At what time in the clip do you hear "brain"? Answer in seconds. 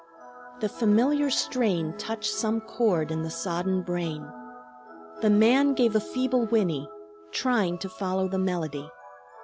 3.83-4.27